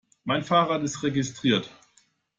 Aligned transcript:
Mein 0.23 0.43
Fahrrad 0.43 0.81
ist 0.81 1.03
registriert. 1.03 1.69